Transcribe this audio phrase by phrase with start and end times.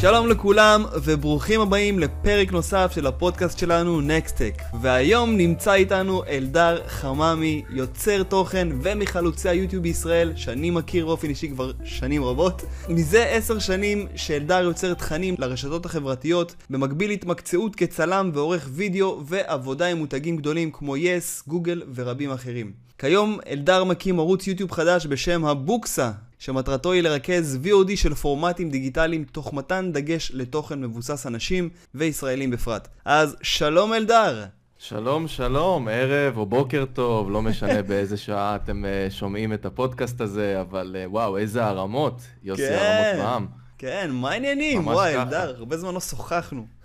[0.00, 7.62] שלום לכולם וברוכים הבאים לפרק נוסף של הפודקאסט שלנו נקסטק והיום נמצא איתנו אלדר חממי,
[7.70, 12.62] יוצר תוכן ומחלוצי היוטיוב בישראל שאני מכיר באופן אישי כבר שנים רבות.
[12.88, 19.98] מזה עשר שנים שאלדר יוצר תכנים לרשתות החברתיות במקביל התמקצעות כצלם ועורך וידאו ועבודה עם
[19.98, 22.89] מותגים גדולים כמו יס, גוגל ורבים אחרים.
[23.00, 29.24] כיום אלדר מקים ערוץ יוטיוב חדש בשם הבוקסה שמטרתו היא לרכז VOD של פורמטים דיגיטליים
[29.24, 32.88] תוך מתן דגש לתוכן מבוסס אנשים וישראלים בפרט.
[33.04, 34.44] אז שלום אלדר!
[34.78, 40.20] שלום, שלום, ערב או בוקר טוב, לא משנה באיזה שעה אתם uh, שומעים את הפודקאסט
[40.20, 43.46] הזה, אבל uh, וואו, איזה הרמות, יוסי כן, הרמות בעם.
[43.78, 44.86] כן, מה העניינים?
[44.86, 45.22] וואי, ככה.
[45.22, 46.79] אלדר, הרבה זמן לא שוחחנו.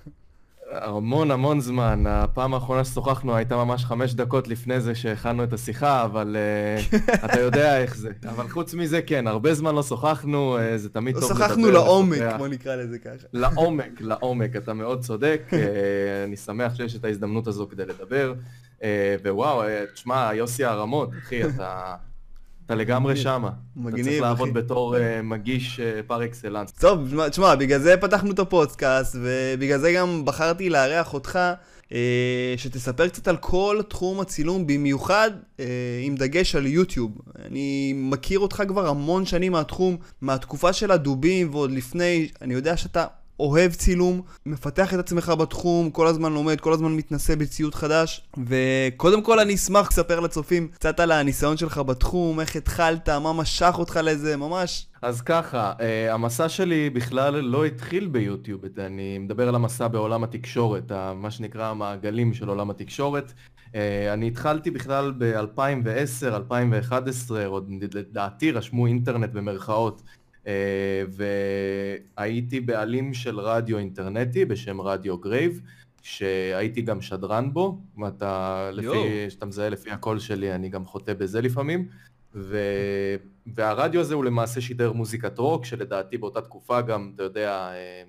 [0.81, 6.03] המון המון זמן, הפעם האחרונה ששוחחנו הייתה ממש חמש דקות לפני זה שהכנו את השיחה,
[6.03, 8.09] אבל uh, אתה יודע איך זה.
[8.29, 11.71] אבל חוץ מזה, כן, הרבה זמן לא שוחחנו, uh, זה תמיד לא טוב שוחחנו לדבר,
[11.71, 12.37] לעומק, לשוחח.
[12.37, 13.27] בוא נקרא לזה ככה.
[13.33, 18.33] לעומק, לעומק, אתה מאוד צודק, אה, אני שמח שיש את ההזדמנות הזו כדי לדבר,
[18.83, 21.95] אה, ווואו, אה, תשמע, יוסי הרמות, אחי, אתה,
[22.65, 23.49] אתה לגמרי שמה.
[23.75, 24.57] מגניב, אתה צריך לעבוד אחי.
[24.57, 26.71] בתור אה, מגיש אה, פר אקסלנס.
[26.71, 26.99] טוב,
[27.29, 31.39] תשמע- בגלל זה פתחנו את הפודקאסט, ובגלל זה גם בחרתי לארח אותך,
[31.93, 35.65] אה, שתספר קצת על כל תחום הצילום, במיוחד אה,
[36.03, 37.11] עם דגש על יוטיוב.
[37.45, 43.05] אני מכיר אותך כבר המון שנים מהתחום, מהתקופה של הדובים ועוד לפני, אני יודע שאתה...
[43.39, 49.21] אוהב צילום, מפתח את עצמך בתחום, כל הזמן לומד, כל הזמן מתנסה בציוד חדש וקודם
[49.21, 53.99] כל אני אשמח לספר לצופים קצת על הניסיון שלך בתחום, איך התחלת, מה משך אותך
[54.03, 59.87] לזה, ממש אז ככה, אה, המסע שלי בכלל לא התחיל ביוטיוב, אני מדבר על המסע
[59.87, 63.33] בעולם התקשורת, מה שנקרא המעגלים של עולם התקשורת.
[63.75, 70.01] אה, אני התחלתי בכלל ב-2010, 2011, עוד לדעתי רשמו אינטרנט במרכאות,
[72.17, 75.61] והייתי בעלים של רדיו אינטרנטי בשם רדיו גרייב,
[76.01, 78.69] שהייתי גם שדרן בו, ואתה.
[78.73, 81.87] לפי, שאתה מזהה לפי הקול שלי, אני גם חוטא בזה לפעמים.
[82.35, 82.57] ו...
[83.55, 88.03] והרדיו הזה הוא למעשה שידר מוזיקת רוק, שלדעתי באותה תקופה גם, אתה יודע, אה,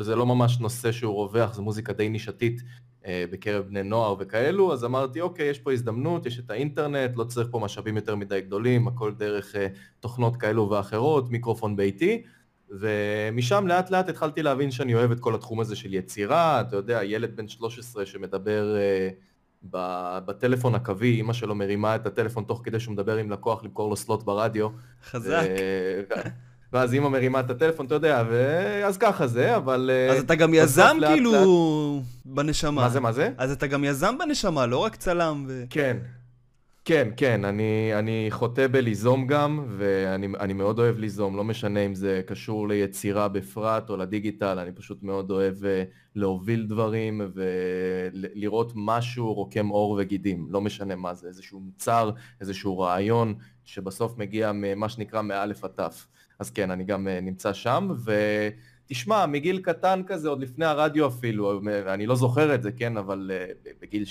[0.00, 4.72] זה לא ממש נושא שהוא רווח, זו מוזיקה די נישתית אה, בקרב בני נוער וכאלו,
[4.72, 8.40] אז אמרתי, אוקיי, יש פה הזדמנות, יש את האינטרנט, לא צריך פה משאבים יותר מדי
[8.40, 9.66] גדולים, הכל דרך אה,
[10.00, 12.22] תוכנות כאלו ואחרות, מיקרופון ביתי,
[12.70, 17.04] ומשם לאט לאט התחלתי להבין שאני אוהב את כל התחום הזה של יצירה, אתה יודע,
[17.04, 19.08] ילד בן 13 שמדבר אה,
[19.70, 23.90] ב- בטלפון הקווי, אמא שלו מרימה את הטלפון תוך כדי שהוא מדבר עם לקוח למכור
[23.90, 24.68] לו סלוט ברדיו.
[25.04, 25.48] חזק.
[26.72, 29.90] ואז אמא מרימה את הטלפון, אתה יודע, ואז ככה זה, אבל...
[29.92, 32.70] אה, אז אתה גם יזם לאט כאילו לאט- בנשמה.
[32.82, 33.30] מה זה, מה זה?
[33.38, 35.64] אז אתה גם יזם בנשמה, לא רק צלם ו...
[35.70, 35.96] כן,
[36.84, 41.94] כן, כן, אני, אני חוטא בליזום גם, ואני אני מאוד אוהב ליזום, לא משנה אם
[41.94, 45.82] זה קשור ליצירה בפרט או לדיגיטל, אני פשוט מאוד אוהב אה,
[46.14, 52.10] להוביל דברים ולראות משהו רוקם עור וגידים, לא משנה מה זה, איזשהו מוצר,
[52.40, 56.06] איזשהו רעיון, שבסוף מגיע ממה שנקרא מאלף עד תף.
[56.40, 58.12] אז כן, אני גם אה, נמצא שם, ו...
[58.86, 63.30] תשמע, מגיל קטן כזה, עוד לפני הרדיו אפילו, אני לא זוכר את זה, כן, אבל
[63.34, 64.04] אה, בגיל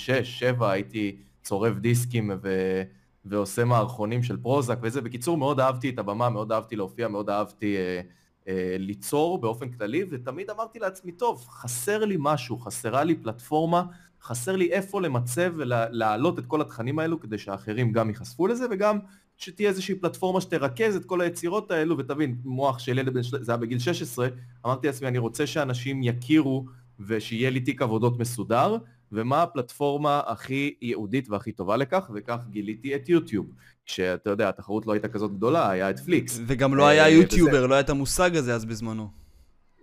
[0.58, 2.82] 6-7 הייתי צורב דיסקים ו...
[3.24, 5.00] ועושה מערכונים של פרוזק וזה.
[5.00, 8.00] בקיצור, מאוד אהבתי את הבמה, מאוד אהבתי להופיע, מאוד אהבתי אה,
[8.48, 13.82] אה, ליצור באופן כללי, ותמיד אמרתי לעצמי, טוב, חסר לי משהו, חסרה לי פלטפורמה,
[14.22, 18.98] חסר לי איפה למצב ולהעלות את כל התכנים האלו כדי שאחרים גם ייחשפו לזה, וגם
[19.40, 23.78] שתהיה איזושהי פלטפורמה שתרכז את כל היצירות האלו, ותבין, מוח של ילד זה היה בגיל
[23.78, 24.28] 16,
[24.66, 26.64] אמרתי לעצמי, אני רוצה שאנשים יכירו
[27.00, 28.76] ושיהיה לי תיק עבודות מסודר,
[29.12, 33.46] ומה הפלטפורמה הכי ייעודית והכי טובה לכך, וכך גיליתי את יוטיוב.
[33.86, 36.40] כשאתה יודע, התחרות לא הייתה כזאת גדולה, היה את פליקס.
[36.46, 39.08] וגם לא אה, היה וזה- יוטיובר, לא היה את המושג הזה אז בזמנו.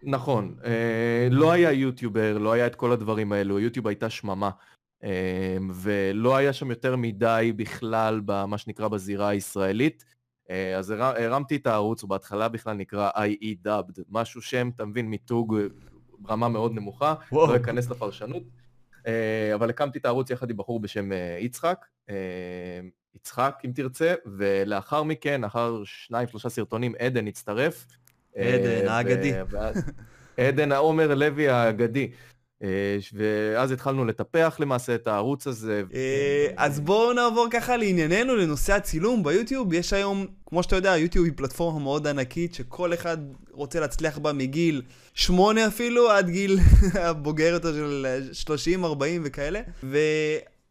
[0.04, 4.50] נכון, אה, לא היה יוטיובר, לא היה את כל הדברים האלו, יוטיוב הייתה שממה.
[5.08, 10.06] אה, ולא היה שם יותר מדי בכלל במה שנקרא בזירה הישראלית.
[10.50, 14.86] אה, אז הר- הרמתי את הערוץ, הוא בהתחלה בכלל נקרא IE Dubbed, משהו שם, אתה
[14.86, 15.64] מבין, מיתוג אה,
[16.20, 17.48] ברמה מאוד נמוכה, וואו.
[17.52, 18.44] לא אכנס לפרשנות.
[19.08, 21.10] אה, אבל הקמתי את הערוץ יחד עם בחור בשם
[21.40, 21.86] יצחק,
[23.16, 27.86] יצחק אם תרצה, ולאחר מכן, אחר שניים שלושה סרטונים, עדן הצטרף.
[28.36, 29.34] עדן, האגדי.
[29.50, 29.84] ואז-
[30.38, 32.12] עדן העומר לוי האגדי.
[32.64, 35.84] אה, ואז התחלנו לטפח למעשה את הערוץ הזה.
[35.94, 39.74] אה, אז בואו נעבור ככה לענייננו, לנושא הצילום ביוטיוב.
[39.74, 43.18] יש היום, כמו שאתה יודע, יוטיוב היא פלטפורמה מאוד ענקית, שכל אחד
[43.52, 44.82] רוצה להצליח בה מגיל
[45.14, 46.60] שמונה אפילו, עד גיל
[46.94, 49.62] הבוגר יותר של 30, 40 וכאלה.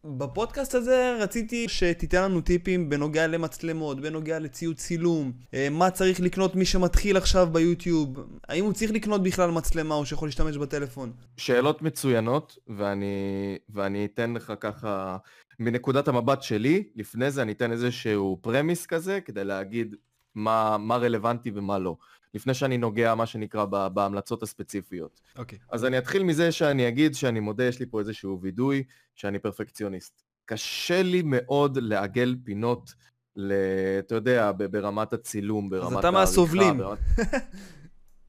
[0.05, 6.55] בפודקאסט הזה רציתי שתיתן לנו טיפים בנוגע למצלמות, בנוגע לציוד צילום, אה, מה צריך לקנות
[6.55, 11.11] מי שמתחיל עכשיו ביוטיוב, האם הוא צריך לקנות בכלל מצלמה או שיכול להשתמש בטלפון.
[11.37, 15.17] שאלות מצוינות, ואני, ואני אתן לך ככה,
[15.59, 19.95] מנקודת המבט שלי, לפני זה אני אתן איזשהו פרמיס כזה, כדי להגיד
[20.35, 21.95] מה, מה רלוונטי ומה לא.
[22.37, 25.21] לפני שאני נוגע, מה שנקרא, בהמלצות הספציפיות.
[25.37, 25.59] אוקיי.
[25.59, 25.61] Okay.
[25.69, 28.83] אז אני אתחיל מזה שאני אגיד שאני מודה, יש לי פה איזשהו וידוי,
[29.15, 30.23] שאני פרפקציוניסט.
[30.45, 32.93] קשה לי מאוד לעגל פינות,
[33.35, 33.53] ל...
[33.99, 35.99] אתה יודע, ברמת הצילום, ברמת העריכה.
[35.99, 36.77] אז אתה מהסובלים.
[36.77, 36.99] ברמת...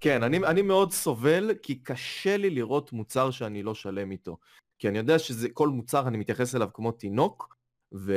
[0.00, 4.36] כן, אני, אני מאוד סובל, כי קשה לי לראות מוצר שאני לא שלם איתו.
[4.78, 7.57] כי אני יודע שכל מוצר אני מתייחס אליו כמו תינוק,
[7.94, 8.12] ו...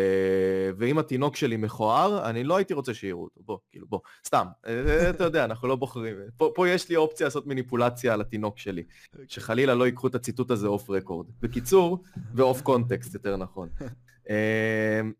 [0.78, 5.10] ואם התינוק שלי מכוער, אני לא הייתי רוצה שיראו אותו, בוא, כאילו, בוא, סתם, אה,
[5.10, 6.16] אתה יודע, אנחנו לא בוחרים.
[6.38, 8.84] פה, פה יש לי אופציה לעשות מניפולציה על התינוק שלי,
[9.28, 11.28] שחלילה לא ייקחו את הציטוט הזה אוף רקורד.
[11.42, 12.04] בקיצור,
[12.34, 13.70] ואוף קונטקסט, יותר נכון.
[14.30, 15.12] אמ,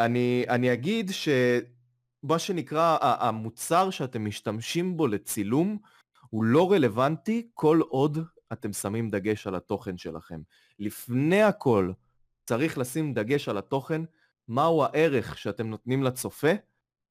[0.00, 5.78] אני, אני אגיד שמה שנקרא, המוצר שאתם משתמשים בו לצילום,
[6.30, 8.18] הוא לא רלוונטי כל עוד
[8.52, 10.40] אתם שמים דגש על התוכן שלכם.
[10.78, 11.92] לפני הכל,
[12.50, 14.02] צריך לשים דגש על התוכן,
[14.48, 16.50] מהו הערך שאתם נותנים לצופה,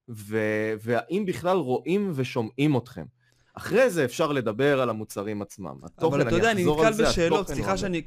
[0.10, 3.06] ו- והאם בכלל רואים ושומעים אתכם.
[3.54, 5.76] אחרי זה אפשר לדבר על המוצרים עצמם.
[5.84, 8.02] התוכן, אבל אתה יודע, אני נתקל בשאלות, סליחה שאני,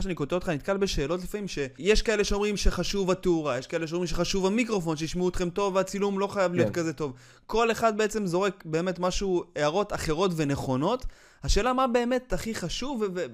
[0.00, 4.06] שאני קוטע אותך, אני נתקל בשאלות לפעמים שיש כאלה שאומרים שחשוב התאורה, יש כאלה שאומרים
[4.06, 6.72] שחשוב המיקרופון, שישמעו אתכם טוב והצילום לא חייב להיות כן.
[6.72, 7.12] כזה טוב.
[7.46, 11.06] כל אחד בעצם זורק באמת משהו, הערות אחרות ונכונות.
[11.42, 13.24] השאלה מה באמת הכי חשוב, ו-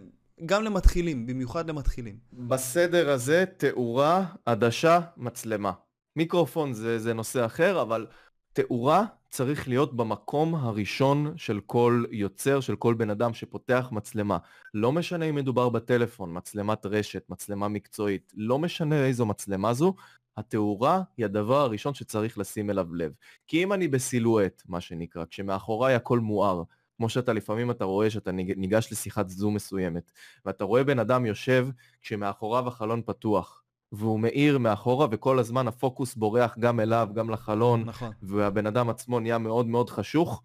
[0.47, 2.17] גם למתחילים, במיוחד למתחילים.
[2.33, 5.73] בסדר הזה, תאורה, עדשה, מצלמה.
[6.17, 8.07] מיקרופון זה, זה נושא אחר, אבל
[8.53, 14.39] תאורה צריך להיות במקום הראשון של כל יוצר, של כל בן אדם שפותח מצלמה.
[14.75, 19.95] לא משנה אם מדובר בטלפון, מצלמת רשת, מצלמה מקצועית, לא משנה איזו מצלמה זו,
[20.37, 23.13] התאורה היא הדבר הראשון שצריך לשים אליו לב.
[23.47, 26.63] כי אם אני בסילואט, מה שנקרא, כשמאחוריי הכל מואר,
[26.97, 30.13] כמו שאתה לפעמים אתה רואה שאתה ניגש לשיחת זום מסוימת,
[30.47, 31.69] ואתה רואה בן אדם יושב
[32.03, 33.63] כשמאחוריו החלון פתוח,
[33.93, 38.13] והוא מאיר מאחורה וכל הזמן הפוקוס בורח גם אליו, גם לחלון, נכון.
[38.23, 40.43] והבן אדם עצמו נהיה מאוד מאוד חשוך,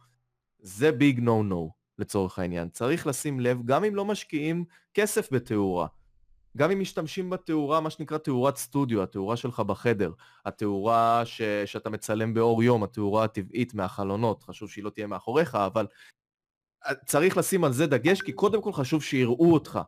[0.60, 2.70] זה ביג נו נו לצורך העניין.
[2.70, 5.88] צריך לשים לב, גם אם לא משקיעים כסף בתאורה,
[6.58, 10.12] גם אם משתמשים בתאורה, מה שנקרא תאורת סטודיו, התאורה שלך בחדר,
[10.46, 11.42] התאורה ש...
[11.42, 15.88] שאתה מצלם באור יום, התאורה הטבעית מהחלונות, חשוב שהיא לא תהיה מאחוריך, אבל
[17.06, 19.80] צריך לשים על זה דגש, כי קודם כל חשוב שיראו אותך.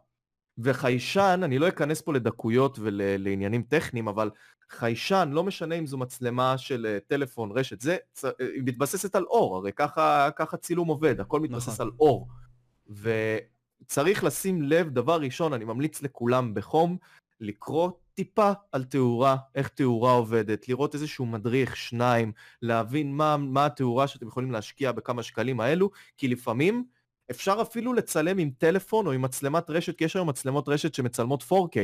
[0.63, 4.29] וחיישן, אני לא אכנס פה לדקויות ולעניינים טכניים, אבל
[4.69, 9.23] חיישן, לא משנה אם זו מצלמה של אה, טלפון, רשת, זה, אה, היא מתבססת על
[9.23, 11.85] אור, הרי ככה, ככה צילום עובד, הכל מתבסס נכון.
[11.85, 12.27] על אור.
[13.85, 16.97] וצריך לשים לב, דבר ראשון, אני ממליץ לכולם בחום,
[17.39, 22.31] לקרוא טיפה על תאורה, איך תאורה עובדת, לראות איזשהו מדריך, שניים,
[22.61, 26.83] להבין מה, מה התאורה שאתם יכולים להשקיע בכמה שקלים האלו, כי לפעמים
[27.31, 31.43] אפשר אפילו לצלם עם טלפון או עם מצלמת רשת, כי יש היום מצלמות רשת שמצלמות
[31.43, 31.77] 4K,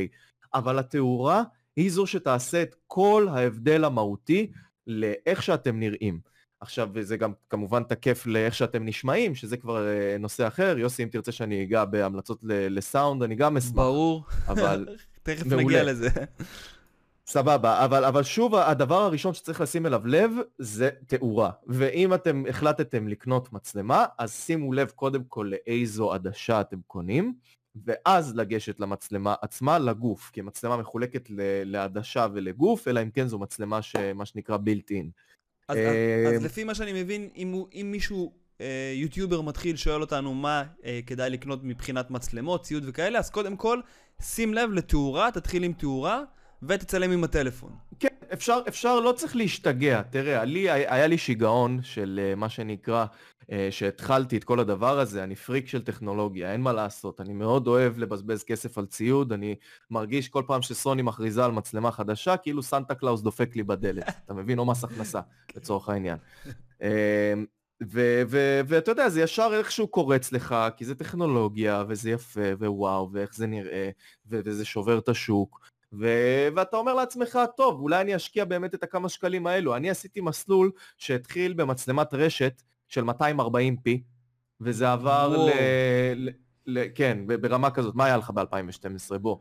[0.54, 1.42] אבל התאורה
[1.76, 4.52] היא זו שתעשה את כל ההבדל המהותי
[4.86, 6.20] לאיך שאתם נראים.
[6.60, 10.78] עכשיו, זה גם כמובן תקף לאיך שאתם נשמעים, שזה כבר אה, נושא אחר.
[10.78, 13.74] יוסי, אם תרצה שאני אגע בהמלצות לסאונד, אני גם אשמח.
[13.74, 14.24] ברור.
[14.48, 14.86] אבל
[15.26, 16.08] תכף נגיע לזה.
[17.26, 21.50] סבבה, אבל, אבל שוב, הדבר הראשון שצריך לשים אליו לב זה תאורה.
[21.66, 27.34] ואם אתם החלטתם לקנות מצלמה, אז שימו לב קודם כל לאיזו עדשה אתם קונים,
[27.84, 31.28] ואז לגשת למצלמה עצמה, לגוף, כי מצלמה מחולקת
[31.64, 35.06] לעדשה ולגוף, אלא אם כן זו מצלמה שמה שנקרא built in.
[35.68, 40.34] אז, אז, אז לפי מה שאני מבין, אם, אם מישהו אה, יוטיובר מתחיל שואל אותנו
[40.34, 43.80] מה אה, כדאי לקנות מבחינת מצלמות, ציוד וכאלה, אז קודם כל,
[44.22, 46.22] שים לב לתאורה, תתחיל עם תאורה,
[46.62, 47.72] ותצלם עם הטלפון.
[48.00, 50.02] כן, אפשר, אפשר, לא צריך להשתגע.
[50.02, 53.06] תראה, לי, היה לי שיגעון של אה, מה שנקרא,
[53.52, 57.20] אה, שהתחלתי את כל הדבר הזה, אני פריק של טכנולוגיה, אין מה לעשות.
[57.20, 59.54] אני מאוד אוהב לבזבז כסף על ציוד, אני
[59.90, 64.08] מרגיש כל פעם שסוני מכריזה על מצלמה חדשה, כאילו סנטה קלאוס דופק לי בדלת.
[64.24, 64.58] אתה מבין?
[64.58, 65.20] או מס הכנסה,
[65.56, 66.18] לצורך העניין.
[67.80, 73.46] ואתה יודע, זה ישר איכשהו קורץ לך, כי זה טכנולוגיה, וזה יפה, ווואו, ואיך זה
[73.46, 73.90] נראה,
[74.26, 75.60] וזה שובר את השוק.
[75.92, 79.76] ו- ואתה אומר לעצמך, טוב, אולי אני אשקיע באמת את הכמה שקלים האלו.
[79.76, 83.90] אני עשיתי מסלול שהתחיל במצלמת רשת של 240p,
[84.60, 85.50] וזה עבר ל...
[86.14, 86.28] ל...
[86.66, 86.84] ל...
[86.94, 87.94] כן, ברמה כזאת.
[87.94, 89.18] מה היה לך ב-2012?
[89.18, 89.36] בוא.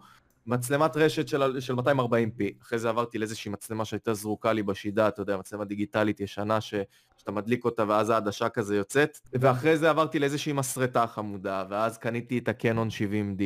[0.48, 5.22] מצלמת רשת של, של 240p, אחרי זה עברתי לאיזושהי מצלמה שהייתה זרוקה לי בשידה, אתה
[5.22, 6.74] יודע, מצלמה דיגיטלית ישנה ש,
[7.18, 12.38] שאתה מדליק אותה ואז העדשה כזה יוצאת, ואחרי זה עברתי לאיזושהי מסרטה חמודה, ואז קניתי
[12.38, 13.42] את הקנון 70D,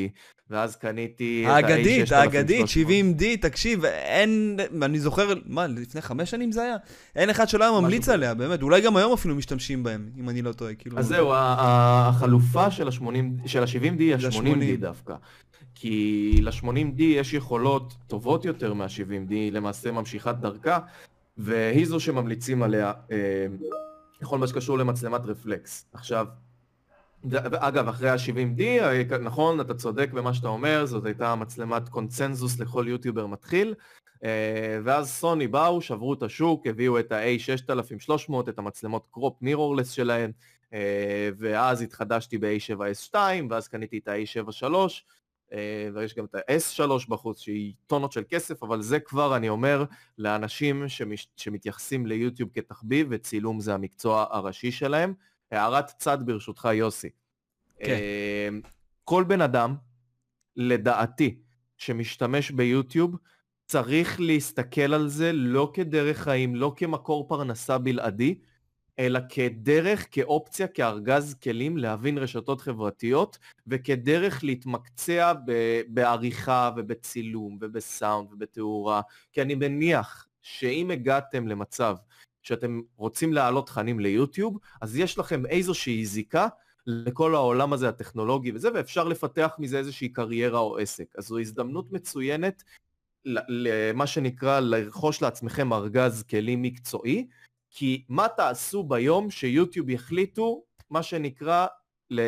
[0.49, 1.53] ואז קניתי את ה-A6300.
[1.55, 6.75] האגדית, האגדית, 70D, תקשיב, אין, אני זוכר, מה, לפני חמש שנים זה היה?
[7.15, 10.41] אין אחד שלא היה ממליץ עליה, באמת, אולי גם היום אפילו משתמשים בהם, אם אני
[10.41, 10.97] לא טועה, כאילו.
[10.97, 15.15] אז זהו, החלופה של ה-70D היא ה-80D דווקא.
[15.81, 20.79] כי ל-80D יש יכולות טובות יותר מה-70D, למעשה ממשיכת דרכה,
[21.37, 23.45] והיא זו שממליצים עליה אה,
[24.21, 25.85] בכל מה שקשור למצלמת רפלקס.
[25.93, 26.27] עכשיו,
[27.33, 32.85] אגב, אחרי ה-70D, אה, נכון, אתה צודק במה שאתה אומר, זאת הייתה מצלמת קונצנזוס לכל
[32.87, 33.73] יוטיובר מתחיל,
[34.23, 40.31] אה, ואז סוני באו, שברו את השוק, הביאו את ה-A6300, את המצלמות קרופ מירורלס שלהם,
[41.37, 43.15] ואז התחדשתי ב-A7S2,
[43.49, 44.87] ואז קניתי את ה-A73, אה,
[45.93, 49.85] ויש גם את ה-S3 בחוץ שהיא טונות של כסף, אבל זה כבר אני אומר
[50.17, 51.27] לאנשים שמש...
[51.35, 55.13] שמתייחסים ליוטיוב כתחביב וצילום זה המקצוע הראשי שלהם.
[55.51, 57.09] הערת צד ברשותך יוסי.
[57.79, 57.89] כן.
[57.89, 58.49] אה,
[59.03, 59.75] כל בן אדם,
[60.55, 61.39] לדעתי,
[61.77, 63.15] שמשתמש ביוטיוב,
[63.65, 68.39] צריך להסתכל על זה לא כדרך חיים, לא כמקור פרנסה בלעדי,
[68.99, 73.37] אלא כדרך, כאופציה, כארגז כלים להבין רשתות חברתיות
[73.67, 75.33] וכדרך להתמקצע
[75.87, 79.01] בעריכה ובצילום ובסאונד ובתאורה.
[79.31, 81.95] כי אני מניח שאם הגעתם למצב
[82.43, 86.47] שאתם רוצים להעלות תכנים ליוטיוב, אז יש לכם איזושהי זיקה
[86.87, 91.05] לכל העולם הזה הטכנולוגי וזה, ואפשר לפתח מזה איזושהי קריירה או עסק.
[91.17, 92.63] אז זו הזדמנות מצוינת
[93.25, 97.27] למה שנקרא לרכוש לעצמכם ארגז כלים מקצועי,
[97.69, 101.67] כי מה תעשו ביום שיוטיוב יחליטו, מה שנקרא,
[102.11, 102.21] ל...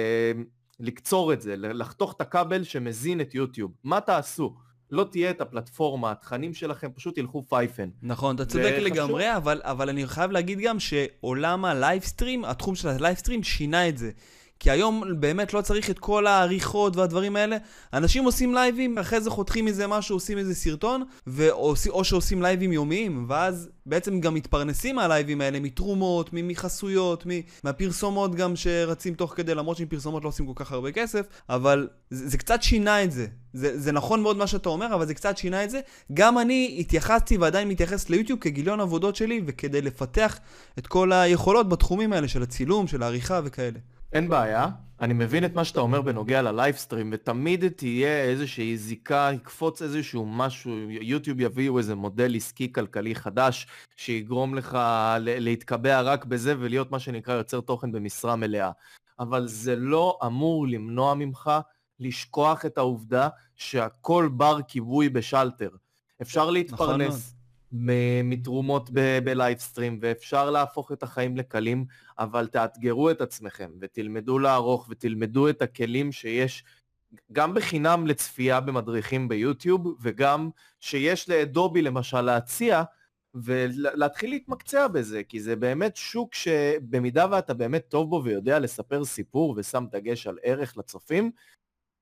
[0.80, 3.72] לקצור את זה, לחתוך את הכבל שמזין את יוטיוב?
[3.84, 4.56] מה תעשו?
[4.92, 7.90] לא תהיה את הפלטפורמה, התכנים שלכם פשוט ילכו פייפן.
[8.02, 8.86] נכון, אתה צודק וחשוב...
[8.86, 13.90] לגמרי, אבל, אבל אני חייב להגיד גם שעולם ה livestream, התחום של ה livestream שינה
[13.90, 14.12] את זה.
[14.62, 17.58] כי היום באמת לא צריך את כל העריכות והדברים האלה.
[17.94, 22.72] אנשים עושים לייבים, אחרי זה חותכים מזה משהו, עושים איזה סרטון, ואו, או שעושים לייבים
[22.72, 27.26] יומיים, ואז בעצם גם מתפרנסים מהלייבים האלה, מתרומות, מחסויות,
[27.64, 31.88] מהפרסומות גם שרצים תוך כדי, למרות שעם פרסומות לא עושים כל כך הרבה כסף, אבל
[32.10, 33.26] זה, זה קצת שינה את זה.
[33.54, 33.80] זה.
[33.80, 35.80] זה נכון מאוד מה שאתה אומר, אבל זה קצת שינה את זה.
[36.14, 40.40] גם אני התייחסתי ועדיין מתייחס ליוטיוב כגיליון עבודות שלי, וכדי לפתח
[40.80, 43.80] את כל היכולות בתחומים האלה של הצילום, של העריכה וכאלה.
[44.14, 44.68] אין בעיה,
[45.02, 50.90] אני מבין את מה שאתה אומר בנוגע ללייבסטרים, ותמיד תהיה איזושהי זיקה, יקפוץ איזשהו משהו,
[50.90, 54.78] יוטיוב יביאו איזה מודל עסקי כלכלי חדש, שיגרום לך
[55.20, 58.72] להתקבע רק בזה ולהיות מה שנקרא יוצר תוכן במשרה מלאה.
[59.20, 61.52] אבל זה לא אמור למנוע ממך
[62.00, 65.70] לשכוח את העובדה שהכל בר כיבוי בשלטר.
[66.22, 67.08] אפשר להתפרנס.
[67.08, 67.41] נכון
[68.24, 68.90] מתרומות
[69.24, 71.86] בלייבסטרים, ואפשר להפוך את החיים לקלים,
[72.20, 76.64] אבל תאתגרו את עצמכם, ותלמדו לערוך, ותלמדו את הכלים שיש
[77.32, 80.50] גם בחינם לצפייה במדריכים ביוטיוב, וגם
[80.80, 82.84] שיש לאדובי למשל להציע,
[83.36, 89.56] ולהתחיל להתמקצע בזה, כי זה באמת שוק שבמידה ואתה באמת טוב בו ויודע לספר סיפור
[89.58, 91.32] ושם דגש על ערך לצופים,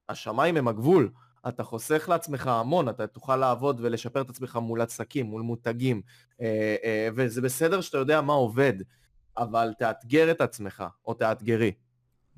[0.09, 1.11] השמיים הם הגבול.
[1.47, 6.01] אתה חוסך לעצמך המון, אתה תוכל לעבוד ולשפר את עצמך מול עסקים, מול מותגים,
[6.41, 8.73] אה, אה, וזה בסדר שאתה יודע מה עובד,
[9.37, 11.71] אבל תאתגר את עצמך, או תאתגרי.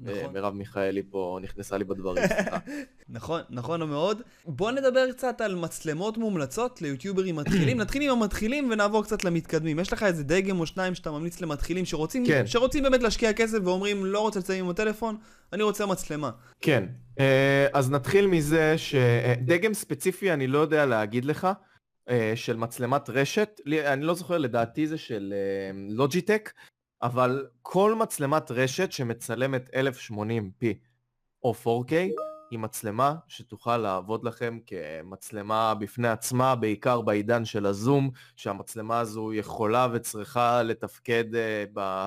[0.07, 0.33] אה, נכון.
[0.33, 2.23] מרב מיכאלי פה נכנסה לי בדברים.
[3.09, 4.21] נכון, נכון מאוד.
[4.45, 7.77] בוא נדבר קצת על מצלמות מומלצות ליוטיוברים מתחילים.
[7.81, 9.79] נתחיל עם המתחילים ונעבור קצת למתקדמים.
[9.79, 12.47] יש לך איזה דגם או שניים שאתה ממליץ למתחילים שרוצים, כן.
[12.47, 15.17] שרוצים באמת להשקיע כסף ואומרים לא רוצה לצלם עם הטלפון,
[15.53, 16.31] אני רוצה מצלמה.
[16.61, 16.83] כן,
[17.19, 21.47] אה, אז נתחיל מזה שדגם ספציפי אני לא יודע להגיד לך.
[22.09, 25.33] אה, של מצלמת רשת, אני לא זוכר, לדעתי זה של
[25.89, 26.51] לוג'יטק,
[27.03, 30.65] אבל כל מצלמת רשת שמצלמת 1080p
[31.43, 31.93] או 4K
[32.51, 39.87] היא מצלמה שתוכל לעבוד לכם כמצלמה בפני עצמה, בעיקר בעידן של הזום, שהמצלמה הזו יכולה
[39.93, 41.63] וצריכה לתפקד אה,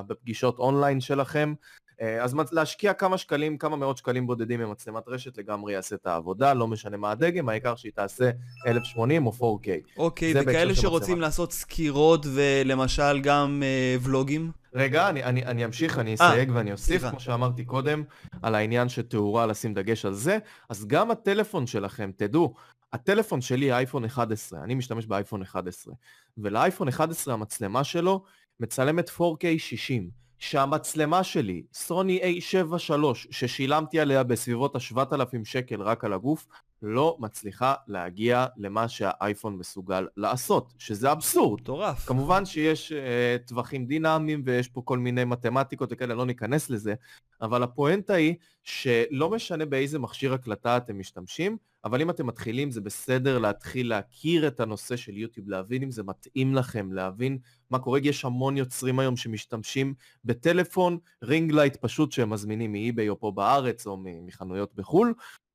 [0.07, 1.55] בפגישות אונליין שלכם.
[2.01, 6.55] אה, אז להשקיע כמה שקלים, כמה מאות שקלים בודדים במצלמת רשת לגמרי יעשה את העבודה,
[6.55, 8.31] לא משנה מה הדגם, העיקר שהיא תעשה
[8.67, 9.69] 1080 או 4K.
[9.99, 14.51] אוקיי, וכאלה שרוצים לעשות סקירות ולמשל גם אה, ולוגים?
[14.75, 17.05] רגע, אני, אני, אני אמשיך, אני אסייג 아, ואני אוסיף.
[17.11, 18.03] כמו שאמרתי קודם,
[18.43, 22.55] על העניין שתאורה לשים דגש על זה, אז גם הטלפון שלכם, תדעו,
[22.93, 25.95] הטלפון שלי אייפון 11, אני משתמש באייפון 11,
[26.39, 28.25] ולאייפון 11 המצלמה שלו
[28.61, 30.24] מצלמת 4K 60.
[30.39, 36.47] שהמצלמה שלי, סוני A7 III, ששילמתי עליה בסביבות ה-7,000 שקל רק על הגוף,
[36.83, 41.61] לא מצליחה להגיע למה שהאייפון מסוגל לעשות, שזה אבסורד.
[41.61, 42.07] מטורף.
[42.07, 46.95] כמובן שיש uh, טווחים דינמיים ויש פה כל מיני מתמטיקות וכאלה, לא ניכנס לזה,
[47.43, 52.81] אבל הפואנטה היא שלא משנה באיזה מכשיר הקלטה אתם משתמשים, אבל אם אתם מתחילים זה
[52.81, 57.39] בסדר להתחיל להכיר את הנושא של יוטיוב, להבין אם זה מתאים לכם, להבין
[57.71, 57.99] מה קורה.
[58.03, 63.31] יש המון יוצרים היום שמשתמשים בטלפון, ring light פשוט שהם מזמינים מ eBay או פה
[63.31, 65.15] בארץ או מחנויות בחו"ל,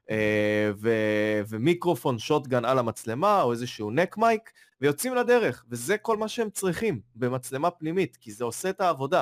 [0.09, 6.27] אה, ו- ומיקרופון shotgun על המצלמה או איזשהו neck mic ויוצאים לדרך וזה כל מה
[6.27, 9.21] שהם צריכים במצלמה פנימית כי זה עושה את העבודה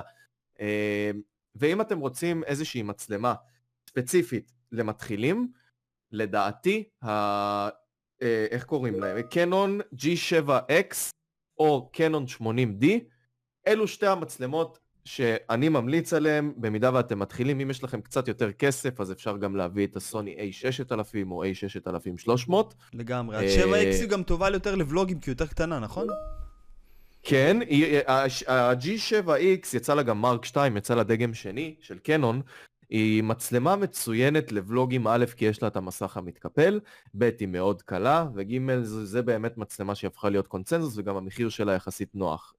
[0.60, 1.12] אה,
[1.56, 3.34] ואם אתם רוצים איזושהי מצלמה
[3.90, 5.52] ספציפית למתחילים
[6.12, 7.10] לדעתי ה...
[8.22, 9.22] אה, איך קוראים להם?
[9.22, 10.96] קנון G7X
[11.60, 12.86] או קנון 80D
[13.68, 19.02] אלו שתי המצלמות שאני ממליץ עליהם, במידה ואתם מתחילים, אם יש לכם קצת יותר כסף,
[19.02, 22.54] אז אפשר גם להביא את הסוני A6000 או A6300.
[22.94, 23.38] לגמרי.
[23.38, 26.08] ה-7X היא גם טובה יותר לבלוגים, כי היא יותר קטנה, נכון?
[27.24, 27.58] כן,
[28.08, 32.42] ה-G7X יצא לה גם מרק 2, יצא לה דגם שני של קנון.
[32.90, 36.80] היא מצלמה מצוינת לבלוגים א', כי יש לה את המסך המתקפל,
[37.18, 41.74] ב', היא מאוד קלה, וג', זה, זה באמת מצלמה שהפכה להיות קונצנזוס, וגם המחיר שלה
[41.74, 42.54] יחסית נוח.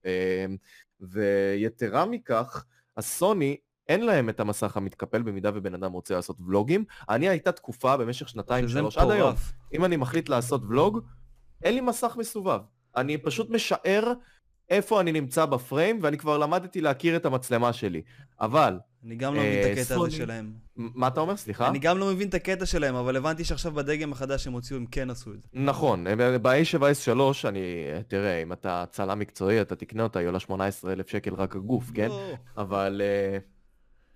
[1.01, 2.65] ויתרה מכך,
[2.97, 3.57] הסוני
[3.87, 6.83] אין להם את המסך המתקפל במידה ובן אדם רוצה לעשות ולוגים.
[7.09, 9.33] אני הייתה תקופה במשך שנתיים שלוש עד היום.
[9.73, 10.99] אם אני מחליט לעשות ולוג,
[11.63, 12.59] אין לי מסך מסובב.
[12.95, 14.13] אני פשוט משער
[14.69, 18.01] איפה אני נמצא בפריים, ואני כבר למדתי להכיר את המצלמה שלי.
[18.41, 18.79] אבל...
[19.05, 20.53] אני גם לא מבין את הקטע הזה שלהם.
[20.75, 21.37] מה אתה אומר?
[21.37, 21.67] סליחה?
[21.67, 24.85] אני גם לא מבין את הקטע שלהם, אבל הבנתי שעכשיו בדגם החדש שהם הוציאו, הם
[24.85, 25.47] כן עשו את זה.
[25.53, 26.03] נכון,
[26.41, 27.59] ב-A7S3, אני...
[28.07, 32.07] תראה, אם אתה צלם מקצועי, אתה תקנה אותה, היא עולה 18,000 שקל רק הגוף, כן?
[32.07, 32.33] לא.
[32.57, 33.01] אבל...
[33.03, 33.37] אה,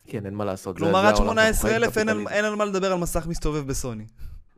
[0.07, 0.77] כן, אין מה לעשות.
[0.77, 1.97] כלומר, עד 18,000
[2.29, 4.05] אין על מה לדבר על מסך מסתובב בסוני.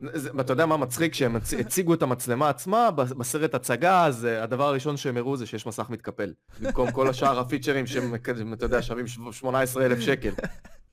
[0.00, 1.12] ואתה יודע מה מצחיק?
[1.12, 5.66] כשהם הציגו את המצלמה עצמה בסרט הצגה, אז אה, הדבר הראשון שהם הראו זה שיש
[5.66, 6.32] מסך מתקפל.
[6.60, 8.14] במקום כל השאר הפיצ'רים שהם,
[8.52, 10.32] אתה יודע, שווים 18,000 שקל.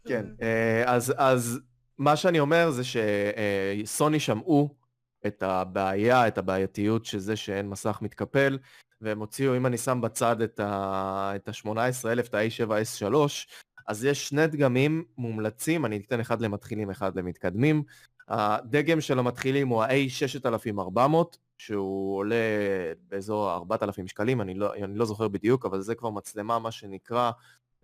[0.08, 1.60] כן, אה, אז, אז
[1.98, 4.76] מה שאני אומר זה שסוני שמעו
[5.28, 8.58] את הבעיה, את הבעייתיות של זה שאין מסך מתקפל,
[9.02, 13.16] והם הוציאו, אם אני שם בצד את ה-18,000, את ה-A7S3,
[13.88, 17.84] אז יש שני דגמים מומלצים, אני אתן אחד למתחילים, אחד למתקדמים.
[18.28, 22.36] הדגם של המתחילים הוא ה-A6400, שהוא עולה
[23.08, 27.32] באזור 4,000 שקלים, אני לא, אני לא זוכר בדיוק, אבל זה כבר מצלמה, מה שנקרא,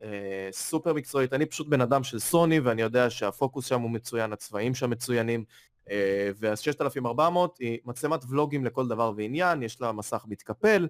[0.03, 1.33] אה, סופר מקצועית.
[1.33, 5.43] אני פשוט בן אדם של סוני, ואני יודע שהפוקוס שם הוא מצוין, הצבעים שם מצוינים,
[5.89, 10.87] אה, וה-6400 היא מצלמת ולוגים לכל דבר ועניין, יש לה מסך מתקפל,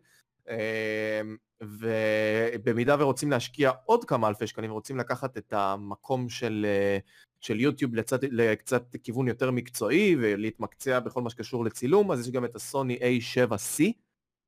[0.50, 1.22] אה,
[1.62, 6.98] ובמידה ורוצים להשקיע עוד כמה אלפי שקלים ורוצים לקחת את המקום של, אה,
[7.40, 12.46] של יוטיוב לצד, לקצת כיוון יותר מקצועי ולהתמקצע בכל מה שקשור לצילום, אז יש גם
[12.46, 13.84] את הסוני A7C,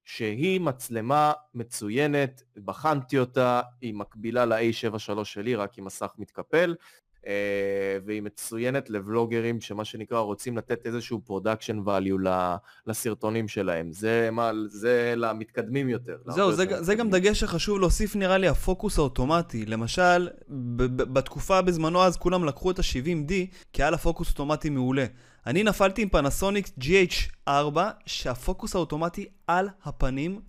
[0.06, 6.76] שהיא מצלמה מצוינת, בחנתי אותה, היא מקבילה ל-A73 שלי, רק עם מסך מתקפל.
[7.28, 12.30] אה, והיא מצוינת לבלוגרים שמה שנקרא רוצים לתת איזשהו production value
[12.88, 13.92] לסרטונים שלהם.
[13.92, 16.18] זה, מה, זה למתקדמים יותר.
[16.28, 19.66] זהו, זה, יותר זה גם דגש שחשוב להוסיף נראה לי הפוקוס האוטומטי.
[19.66, 20.30] למשל,
[20.98, 23.32] בתקופה בזמנו אז כולם לקחו את ה-70D
[23.74, 25.06] כי היה לה פוקוס אוטומטי מעולה.
[25.46, 30.40] אני נפלתי עם פנסוניק GH4 שהפוקוס האוטומטי על הפנים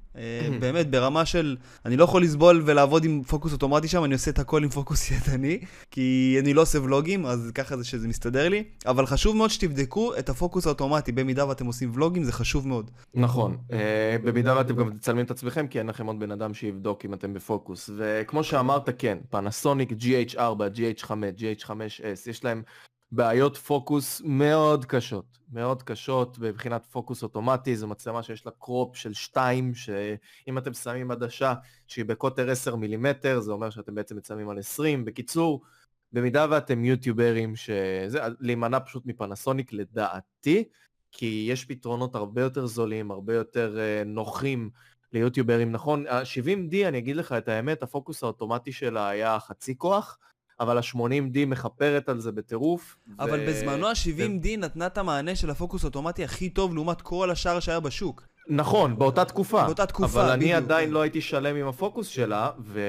[0.61, 1.57] באמת, ברמה של...
[1.85, 5.11] אני לא יכול לסבול ולעבוד עם פוקוס אוטומטי שם, אני עושה את הכל עם פוקוס
[5.13, 5.59] ידני,
[5.91, 8.65] כי אני לא עושה ולוגים, אז ככה זה שזה מסתדר לי.
[8.87, 12.91] אבל חשוב מאוד שתבדקו את הפוקוס האוטומטי, במידה ואתם עושים ולוגים, זה חשוב מאוד.
[13.15, 17.05] נכון, אה, במידה ואתם גם תצלמים את עצמכם, כי אין לכם עוד בן אדם שיבדוק
[17.05, 17.91] אם אתם בפוקוס.
[17.97, 20.39] וכמו שאמרת, כן, פנסוניק GH4,
[20.75, 22.63] GH5, GH5S, יש להם
[23.13, 29.13] בעיות פוקוס מאוד קשות, מאוד קשות מבחינת פוקוס אוטומטי, זו מצלמה שיש לה קרופ של
[29.13, 31.55] 2, שאם אתם שמים עדשה
[31.87, 35.05] שהיא בקוטר 10 מילימטר, זה אומר שאתם בעצם מצלמים על 20.
[35.05, 35.63] בקיצור,
[36.13, 40.65] במידה ואתם יוטיוברים, שזה, להימנע פשוט מפנסוניק לדעתי,
[41.13, 44.71] כי יש פתרונות הרבה יותר זולים, הרבה יותר uh, נוחים
[45.13, 45.73] ליוטיוברים.
[45.73, 50.19] נכון, ה-70D, אני אגיד לך את האמת, הפוקוס האוטומטי שלה היה חצי כוח,
[50.63, 52.97] אבל ה-80D מכפרת על זה בטירוף.
[53.19, 53.47] אבל ו...
[53.49, 54.59] בזמנו ה-70D ו...
[54.59, 58.23] נתנה את המענה של הפוקוס אוטומטי הכי טוב לעומת כל השאר שהיה בשוק.
[58.49, 59.65] נכון, באותה תקופה.
[59.65, 60.43] באותה תקופה, אבל בדיוק.
[60.43, 62.81] אני עדיין לא הייתי שלם עם הפוקוס שלה, ו...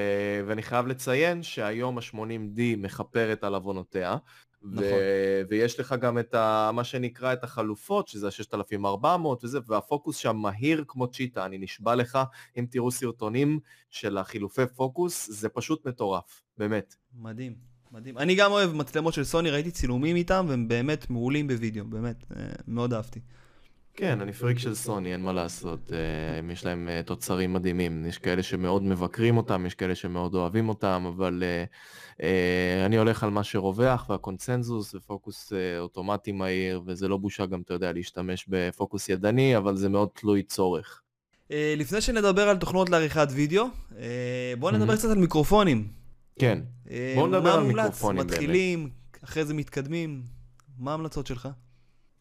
[0.46, 4.16] ואני חייב לציין שהיום ה-80D מכפרת על עוונותיה.
[4.64, 4.84] נכון.
[4.84, 9.06] ו- ויש לך גם את ה- מה שנקרא את החלופות, שזה ה-6400
[9.42, 12.18] וזה, והפוקוס שם מהיר כמו צ'יטה, אני נשבע לך,
[12.58, 13.58] אם תראו סרטונים
[13.90, 16.94] של החילופי פוקוס, זה פשוט מטורף, באמת.
[17.18, 17.54] מדהים.
[17.92, 18.18] מדהים.
[18.18, 22.42] אני גם אוהב מצלמות של סוני, ראיתי צילומים איתם, והם באמת מעולים בווידאו, באמת, אה,
[22.68, 23.20] מאוד אהבתי.
[23.96, 25.92] כן, אני פריק של סוני, אין מה לעשות.
[25.92, 28.06] אה, יש להם אה, תוצרים מדהימים.
[28.06, 31.42] יש כאלה שמאוד מבקרים אותם, יש כאלה שמאוד אוהבים אותם, אבל
[32.86, 37.92] אני הולך על מה שרווח, והקונצנזוס ופוקוס אוטומטי מהיר, וזה לא בושה גם, אתה יודע,
[37.92, 41.00] להשתמש בפוקוס ידני, אבל זה מאוד תלוי צורך.
[41.50, 43.64] לפני שנדבר על תוכנות לעריכת וידאו,
[44.58, 45.88] בואו נדבר קצת על מיקרופונים.
[46.38, 46.58] כן,
[47.14, 48.30] בואו נדבר על מיקרופונים באמת.
[48.32, 48.90] מתחילים,
[49.24, 50.22] אחרי זה מתקדמים,
[50.78, 51.48] מה ההמלצות שלך?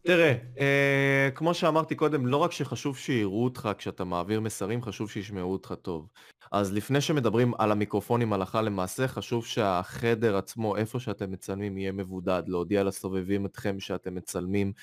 [0.07, 5.51] תראה, אה, כמו שאמרתי קודם, לא רק שחשוב שיראו אותך כשאתה מעביר מסרים, חשוב שישמעו
[5.51, 6.07] אותך טוב.
[6.51, 12.43] אז לפני שמדברים על המיקרופונים הלכה למעשה, חשוב שהחדר עצמו, איפה שאתם מצלמים, יהיה מבודד,
[12.47, 14.73] להודיע לסובבים אתכם שאתם מצלמים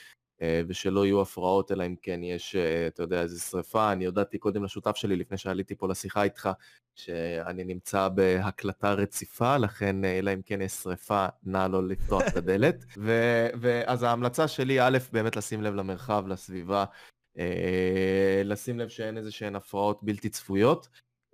[0.68, 3.92] ושלא יהיו הפרעות, אלא אם כן יש, אה, אתה יודע, איזה שריפה.
[3.92, 6.48] אני הודעתי קודם לשותף שלי, לפני שעליתי פה לשיחה איתך,
[6.94, 12.36] שאני נמצא בהקלטה רציפה, לכן אה, אלא אם כן יש שריפה, נא לא לפתוח את
[12.36, 12.84] הדלת.
[13.60, 16.84] ואז ההמלצה שלי, א', באמת לשים לב למרחב, לסביבה,
[18.44, 20.88] לשים לב שאין איזה שהן הפרעות בלתי צפויות.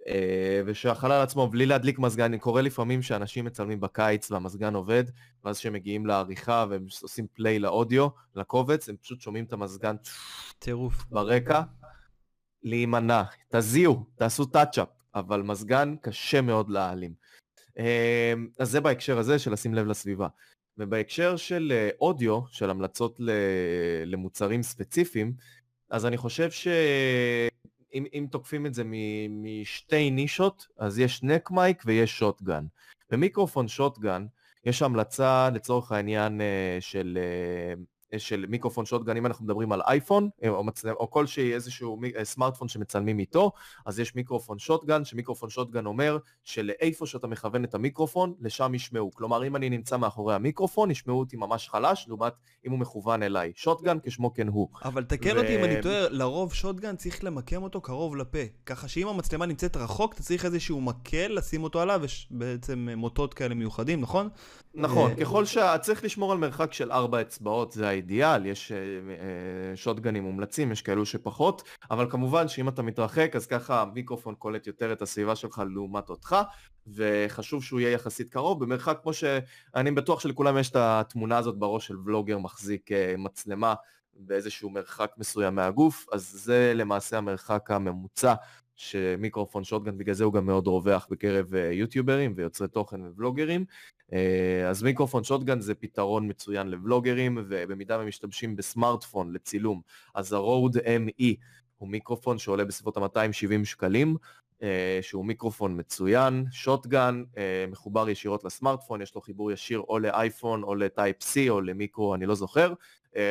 [0.09, 5.05] אה, ושהחלל עצמו, בלי להדליק מזגן, אני קורא לפעמים שאנשים מצלמים בקיץ והמזגן עובד,
[5.45, 9.97] ואז כשהם מגיעים לעריכה והם עושים פליי לאודיו, לקובץ, הם פשוט שומעים את המזגן
[10.59, 11.63] טירוף ברקע.
[12.63, 17.15] להימנע, תזיעו, תעשו טאצ'אפ, אבל מזגן קשה מאוד להעלים.
[17.79, 20.29] אה, אז זה בהקשר הזה של לשים לב לסביבה.
[20.79, 23.21] ובהקשר של אה, אודיו, של המלצות
[24.07, 25.33] למוצרים ספציפיים,
[25.91, 26.69] אז אני חושב ש...
[27.97, 28.83] אם, אם תוקפים את זה
[29.31, 32.65] משתי נישות, אז יש נק מייק ויש שוטגן.
[33.11, 34.27] במיקרופון שוטגן
[34.65, 37.83] יש המלצה לצורך העניין אה, של אה,
[38.19, 40.91] של מיקרופון שוטגן, אם אנחנו מדברים על אייפון, אה, או, מצל...
[40.91, 42.05] או כלשהי איזשהו מ...
[42.05, 43.53] אה, סמארטפון שמצלמים איתו,
[43.87, 49.11] אז יש מיקרופון שוטגן, שמיקרופון שוטגן אומר שלאיפה שאתה מכוון את המיקרופון, לשם ישמעו.
[49.15, 52.33] כלומר, אם אני נמצא מאחורי המיקרופון, ישמעו אותי ממש חלש, לעומת
[52.67, 53.53] אם הוא מכוון אליי.
[53.55, 54.69] שוטגן כשמו כן הוא.
[54.85, 55.41] אבל תקן ו...
[55.41, 58.39] אותי אם אני טועה, לרוב שוטגן צריך למקם אותו קרוב לפה.
[58.67, 63.35] ככה שאם המצלמה נמצאת רחוק, אתה צריך איזשהו מקל לשים אותו עליו, יש בעצם מוטות
[63.35, 64.29] כאלה מיוחדים, נכון?
[64.75, 69.77] נכון, אה, ככל שצריך לשמור על מרחק של ארבע אצבעות, זה האידיאל, יש אה, אה,
[69.77, 74.93] שוטגנים מומלצים, יש כאלו שפחות, אבל כמובן שאם אתה מתרחק, אז ככה המיקרופון קולט יותר
[74.93, 76.37] את הסביבה שלך לעומת אותך,
[76.87, 81.87] וחשוב שהוא יהיה יחסית קרוב, במרחק כמו שאני בטוח שלכולם יש את התמונה הזאת בראש
[81.87, 83.75] של ולוגר מחזיק מצלמה
[84.15, 88.35] באיזשהו מרחק מסוים מהגוף, אז זה למעשה המרחק הממוצע
[88.77, 93.65] שמיקרופון שוטגן בגלל זה הוא גם מאוד רווח בקרב יוטיוברים ויוצרי תוכן ובלוגרים.
[94.13, 99.81] אה, אז מיקרופון שוטגן זה פתרון מצוין לבלוגרים, ובמידה הם משתמשים בסמארטפון לצילום,
[100.15, 101.35] אז ה-Rode ME
[101.77, 104.46] הוא מיקרופון שעולה בסביבות ה-270 שקלים, אה,
[105.03, 110.75] שהוא מיקרופון מצוין, שוטגן, אה, מחובר ישירות לסמארטפון, יש לו חיבור ישיר או לאייפון או
[110.75, 112.73] לטייפ C או למיקרו, אני לא זוכר,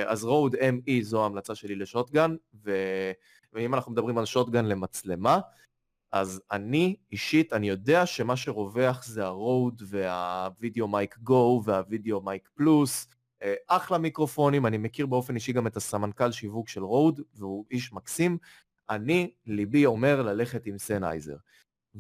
[0.06, 2.72] אז Rode ME זו ההמלצה שלי ל shotgun, ו...
[3.54, 5.40] ואם אנחנו מדברים על shotgun למצלמה,
[6.12, 12.50] אז אני אישית, אני יודע שמה שרווח זה ה Rode וה VideoMic Go וה VideoMic
[12.56, 13.08] Plus,
[13.68, 18.38] אחלה מיקרופונים, אני מכיר באופן אישי גם את הסמנכ"ל שיווק של Rode, והוא איש מקסים.
[18.90, 21.36] אני, ליבי אומר ללכת עם Sennheiser.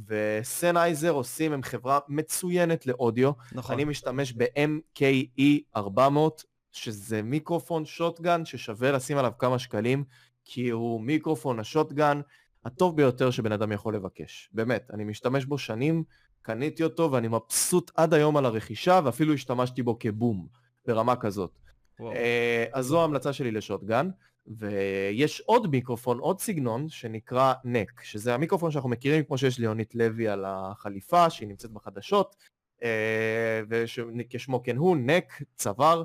[0.07, 3.31] ו Sennheiser עושים, הם חברה מצוינת לאודיו.
[3.51, 3.75] נכון.
[3.75, 5.43] אני משתמש ב-MKE
[5.75, 10.03] 400, שזה מיקרופון שוטגן ששווה לשים עליו כמה שקלים,
[10.45, 12.21] כי הוא מיקרופון השוטגן
[12.65, 14.49] הטוב ביותר שבן אדם יכול לבקש.
[14.53, 16.03] באמת, אני משתמש בו שנים,
[16.41, 20.47] קניתי אותו ואני מבסוט עד היום על הרכישה, ואפילו השתמשתי בו כבום,
[20.87, 21.59] ברמה כזאת.
[21.99, 22.13] וואו.
[22.13, 24.09] אה, אז זו ההמלצה שלי לשוטגן,
[24.47, 30.27] ויש עוד מיקרופון, עוד סגנון, שנקרא נק, שזה המיקרופון שאנחנו מכירים, כמו שיש ליונית לוי
[30.27, 32.35] על החליפה, שהיא נמצאת בחדשות,
[32.83, 36.03] אה, וכשמו כן הוא, neck, צוואר,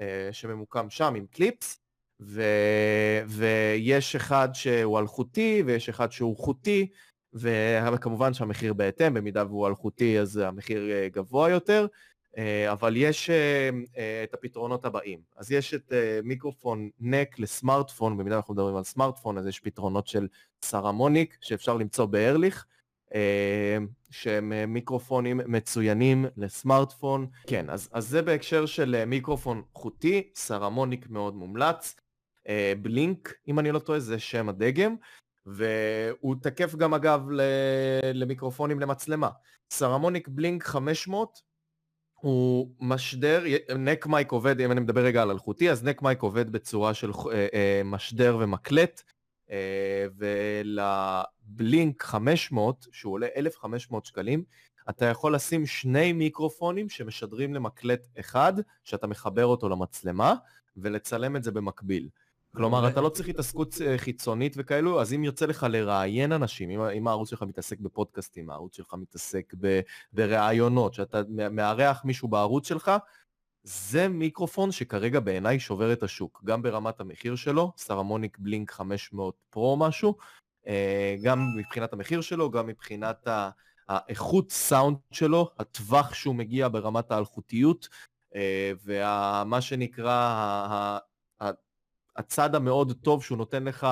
[0.00, 1.80] אה, שממוקם שם עם קליפס,
[2.20, 2.42] ו...
[3.26, 6.88] ויש אחד שהוא אלחוטי ויש אחד שהוא חוטי,
[7.34, 11.86] וכמובן שהמחיר בהתאם, במידה והוא אלחוטי אז המחיר אה, גבוה יותר,
[12.72, 13.70] אבל יש אה,
[14.24, 15.20] את הפתרונות הבאים.
[15.36, 15.92] אז יש את
[16.24, 20.28] מיקרופון neck לסמארטפון, במידה אנחנו מדברים על סמארטפון, אז יש פתרונות של
[20.62, 22.66] Saramonic שאפשר למצוא בארליך.
[24.10, 27.26] שהם מיקרופונים מצוינים לסמארטפון.
[27.46, 31.96] כן, אז, אז זה בהקשר של מיקרופון חוטי, Saramonic מאוד מומלץ.
[32.48, 34.96] אה, Blink, אם אני לא טועה, זה שם הדגם,
[35.46, 37.28] והוא תקף גם אגב
[38.14, 39.28] למיקרופונים למצלמה.
[39.70, 41.51] Saramonic Blink 500
[42.22, 43.44] הוא משדר,
[43.78, 47.10] neck mic עובד, אם אני מדבר רגע על אלחוטי, אז neck mic עובד בצורה של
[47.10, 49.02] אה, אה, משדר ומקלט,
[51.42, 54.44] Blink 500, שהוא עולה 1,500 שקלים,
[54.90, 58.52] אתה יכול לשים שני מיקרופונים שמשדרים למקלט אחד,
[58.84, 60.34] שאתה מחבר אותו למצלמה,
[60.76, 62.08] ולצלם את זה במקביל.
[62.56, 66.80] כלומר, אתה לא צריך התעסקות אה, חיצונית וכאלו, אז אם ירצה לך לראיין אנשים, אם,
[66.80, 69.80] אם הערוץ שלך מתעסק בפודקאסטים, הערוץ שלך מתעסק ב,
[70.12, 72.92] בראיונות, שאתה מארח מישהו בערוץ שלך,
[73.64, 79.76] זה מיקרופון שכרגע בעיניי שובר את השוק, גם ברמת המחיר שלו, Saramonic Blink 500 Pro
[79.76, 80.14] משהו,
[80.66, 83.28] אה, גם מבחינת המחיר שלו, גם מבחינת
[83.88, 87.88] האיכות סאונד שלו, הטווח שהוא מגיע ברמת האלחוטיות,
[88.34, 90.98] אה, ומה שנקרא
[92.16, 93.86] הצד המאוד טוב שהוא נותן לך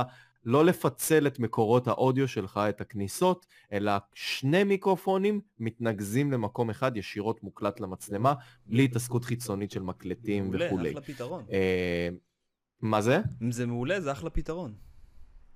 [0.45, 7.43] לא לפצל את מקורות האודיו שלך, את הכניסות, אלא שני מיקרופונים מתנגזים למקום אחד ישירות
[7.43, 8.35] מוקלט למצלמה,
[8.67, 10.83] בלי התעסקות חיצונית של מקלטים מעולה, וכולי.
[10.83, 11.45] מעולה, אחלה פתרון.
[11.53, 12.09] אה,
[12.81, 13.21] מה זה?
[13.43, 14.75] אם זה מעולה, זה אחלה פתרון.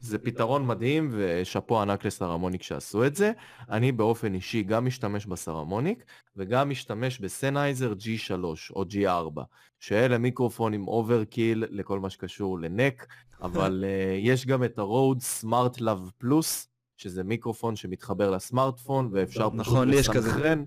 [0.04, 3.32] זה פתרון מדהים ושאפו ענק ל Saramonic שעשו את זה.
[3.70, 6.04] אני באופן אישי גם משתמש ב Saramonic
[6.36, 9.40] וגם משתמש ב Sennheiser G3 או G4,
[9.80, 13.06] שאלה מיקרופונים overkill לכל מה שקשור ל neck,
[13.42, 19.60] אבל uh, יש גם את ה Rode smartLav Plus, שזה מיקרופון שמתחבר לסמארטפון ואפשר פשוט
[19.60, 20.28] נכון, יש כזה.
[20.28, 20.64] לסנכרן.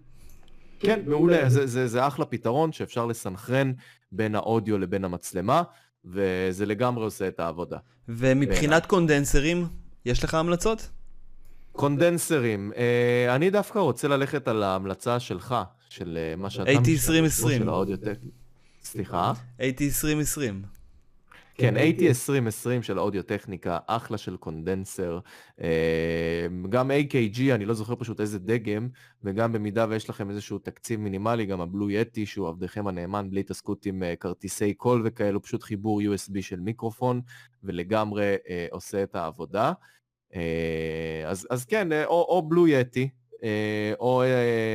[0.79, 3.71] כן, מעולה, זה, זה, זה אחלה פתרון שאפשר לסנכרן
[4.11, 5.63] בין האודיו לבין המצלמה.
[6.09, 7.77] וזה לגמרי עושה את העבודה.
[8.09, 9.67] ומבחינת קונדנסרים,
[10.05, 10.89] יש לך המלצות?
[11.71, 15.55] קונדנסרים, אה, אני דווקא רוצה ללכת על ההמלצה שלך,
[15.89, 16.71] של אה, מה שאתה...
[16.71, 17.61] AT 2020.
[17.61, 18.17] של האודיוטק.
[18.83, 19.33] סליחה?
[19.59, 20.76] AT 2020.
[21.57, 25.19] כן, AT 2020 של האודיו-טכניקה, אחלה של קונדנסר.
[25.61, 28.87] אה, גם AKG, אני לא זוכר פשוט איזה דגם,
[29.23, 33.85] וגם במידה ויש לכם איזשהו תקציב מינימלי, גם הבלו יטי, שהוא עבדכם הנאמן, בלי התעסקות
[33.85, 37.21] עם אה, כרטיסי קול וכאלו, פשוט חיבור USB של מיקרופון,
[37.63, 39.73] ולגמרי אה, עושה את העבודה.
[41.27, 43.09] אז, אז כן, או, או בלו יטי,
[43.99, 44.23] או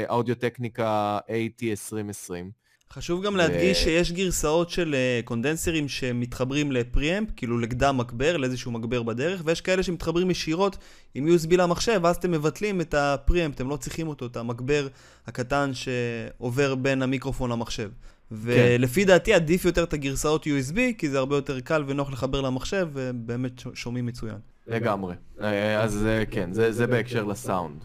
[0.09, 2.62] אודיו-טכניקה AT 2020.
[2.93, 3.81] חשוב גם להדגיש ו...
[3.81, 9.83] שיש גרסאות של uh, קונדנסרים שמתחברים לפריאמפ, כאילו לקדם מגבר, לאיזשהו מגבר בדרך, ויש כאלה
[9.83, 10.77] שמתחברים ישירות
[11.15, 14.89] עם USB למחשב, ואז אתם מבטלים את הפריאמפ, אתם לא צריכים אותו, את המגבר
[15.27, 17.89] הקטן שעובר בין המיקרופון למחשב.
[17.89, 18.37] כן.
[18.37, 19.07] ולפי כן.
[19.07, 23.63] דעתי עדיף יותר את הגרסאות USB, כי זה הרבה יותר קל ונוח לחבר למחשב, ובאמת
[23.75, 24.39] שומעים מצוין.
[24.67, 25.15] לגמרי.
[25.41, 27.85] אה, אז אה, כן, זה, זה בהקשר לסאונד,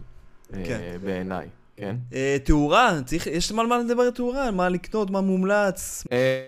[0.52, 0.98] כן.
[1.04, 1.48] בעיניי.
[1.78, 1.96] כן.
[2.12, 6.04] אה, תאורה, צריך, יש על מה לדבר על תאורה, מה לקנות, מה מומלץ.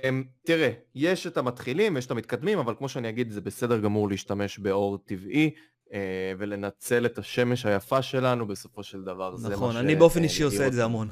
[0.09, 4.09] אמ, תראה, יש את המתחילים ויש את המתקדמים, אבל כמו שאני אגיד, זה בסדר גמור
[4.09, 5.51] להשתמש באור טבעי.
[5.93, 9.35] אה, ולנצל את השמש היפה שלנו בסופו של דבר.
[9.51, 11.09] נכון, אני באופן אישי עושה את זה המון.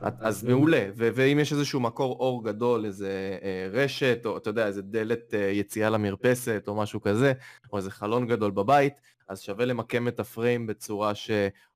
[0.00, 4.82] אז מעולה, ואם יש איזשהו מקור אור גדול, איזה אה, רשת, או אתה יודע, איזה
[4.82, 7.32] דלת יציאה למרפסת, או משהו כזה,
[7.72, 11.14] או איזה חלון גדול בבית, אז שווה למקם את הפריים בצורה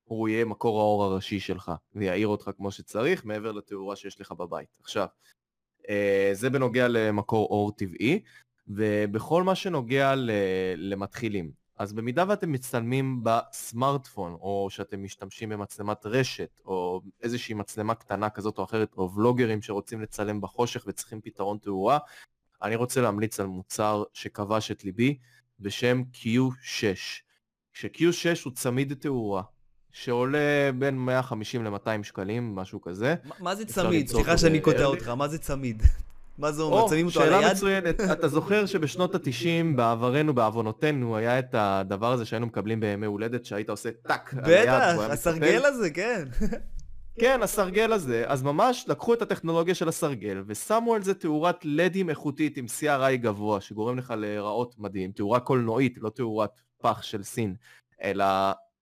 [0.04, 4.68] הוא יהיה מקור האור הראשי שלך, ויעיר אותך כמו שצריך, מעבר לתאורה שיש לך בבית.
[4.80, 5.06] עכשיו,
[5.88, 8.22] אה, זה בנוגע למקור אור טבעי,
[8.68, 10.14] ובכל מה שנוגע
[10.76, 18.30] למתחילים, אז במידה ואתם מצטלמים בסמארטפון, או שאתם משתמשים במצלמת רשת, או איזושהי מצלמה קטנה
[18.30, 21.98] כזאת או אחרת, או ולוגרים שרוצים לצלם בחושך וצריכים פתרון תאורה,
[22.62, 25.18] אני רוצה להמליץ על מוצר שכבש את ליבי,
[25.60, 26.96] בשם Q6.
[27.72, 29.42] כש-Q6 הוא צמיד תאורה,
[29.94, 33.14] שעולה בין 150 ל-200 שקלים, משהו כזה.
[33.40, 34.08] מה זה צמיד?
[34.08, 35.82] סליחה שאני קוטע אותך, מה זה צמיד?
[36.38, 36.88] מה זה אומר?
[36.88, 37.40] שמים אותו על היד?
[37.40, 38.00] שאלה מצוינת.
[38.18, 43.70] אתה זוכר שבשנות ה-90, בעברנו, בעוונותינו, היה את הדבר הזה שהיינו מקבלים בימי הולדת, שהיית
[43.70, 44.62] עושה טאק על היד.
[44.62, 46.24] בטח, הסרגל הזה, כן.
[47.20, 48.24] כן, הסרגל הזה.
[48.26, 53.16] אז ממש לקחו את הטכנולוגיה של הסרגל, ושמו על זה תאורת לדים איכותית עם CRI
[53.16, 55.12] גבוה, שגורם לך להיראות מדהים.
[55.12, 57.54] תאורה קולנועית, לא תאורת פח של סין,
[58.02, 58.24] אלא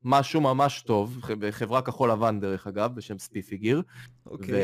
[0.04, 3.82] משהו ממש טוב, בחברה כחול לבן דרך אגב, בשם ספיפיגיר.
[4.26, 4.54] אוקיי.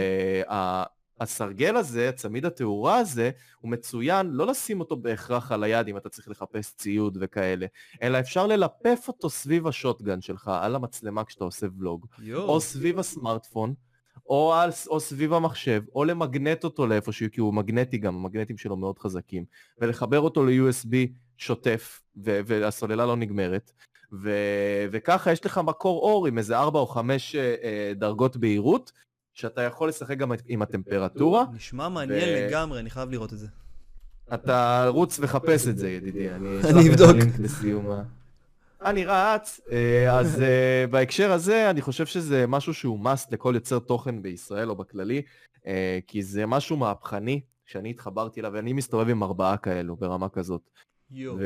[1.21, 6.09] והסרגל הזה, הצמיד התאורה הזה, הוא מצוין לא לשים אותו בהכרח על היד אם אתה
[6.09, 7.67] צריך לחפש ציוד וכאלה,
[8.03, 12.43] אלא אפשר ללפף אותו סביב השוטגן שלך, על המצלמה כשאתה עושה ולוג, יו.
[12.43, 13.75] או סביב הסמארטפון.
[14.29, 18.77] או, על, או סביב המחשב, או למגנט אותו לאיפשהו, כי הוא מגנטי גם, המגנטים שלו
[18.77, 19.45] מאוד חזקים,
[19.79, 20.95] ולחבר אותו ל-USB
[21.37, 23.73] שוטף, והסוללה לא נגמרת,
[24.13, 24.31] ו...
[24.91, 28.93] וככה יש לך מקור אור עם איזה 4 או 5 אה, אה, דרגות בהירות,
[29.35, 31.45] שאתה יכול לשחק גם עם הטמפרטורה.
[31.55, 32.47] נשמע מעניין ו...
[32.49, 33.47] לגמרי, אני חייב לראות את זה.
[34.35, 36.31] אתה רוץ וחפש את זה, ידידי.
[36.31, 37.17] אני אני אבדוק.
[38.83, 40.43] אני רץ, אה, אז
[40.91, 45.23] בהקשר הזה אני חושב שזה משהו שהוא must לכל יוצר תוכן בישראל או בכללי,
[46.07, 50.71] כי זה משהו מהפכני שאני התחברתי אליו, ואני מסתובב עם ארבעה כאלו ברמה כזאת.
[51.11, 51.37] יו.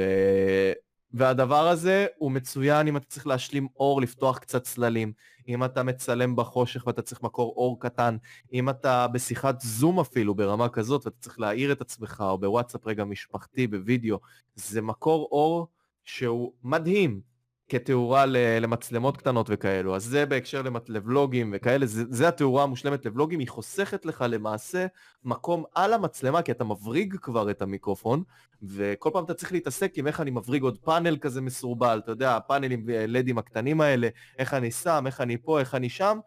[1.14, 5.12] והדבר הזה הוא מצוין אם אתה צריך להשלים אור, לפתוח קצת צללים.
[5.48, 8.16] אם אתה מצלם בחושך ואתה צריך מקור אור קטן,
[8.53, 13.05] אם אתה בשיחת זום אפילו ברמה כזאת ואתה צריך להעיר את עצמך, או בוואטסאפ רגע
[13.05, 14.18] משפחתי, בווידאו,
[14.55, 15.68] זה מקור אור
[16.05, 17.31] שהוא מדהים.
[17.72, 18.26] כתאורה
[18.61, 19.96] למצלמות קטנות וכאלו.
[19.96, 24.87] אז זה בהקשר לבלוגים וכאלה, זה, זה התאורה המושלמת לבלוגים, היא חוסכת לך למעשה
[25.24, 28.22] מקום על המצלמה, כי אתה מבריג כבר את המיקרופון,
[28.62, 32.37] וכל פעם אתה צריך להתעסק עם איך אני מבריג עוד פאנל כזה מסורבל, אתה יודע,
[32.37, 34.08] הפאנלים לדים הקטנים האלה,
[34.38, 36.18] איך אני שם, איך אני פה, איך אני שם,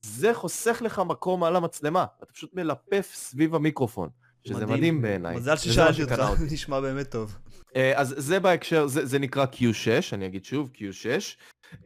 [0.00, 4.08] זה חוסך לך מקום על המצלמה, אתה פשוט מלפף סביב המיקרופון.
[4.48, 5.36] שזה מדהים, בעיניי.
[5.36, 7.36] מזל ששאלתי אותך, נשמע באמת טוב.
[7.76, 11.06] אה, אז זה בהקשר, זה, זה נקרא Q6, אני אגיד שוב, Q6,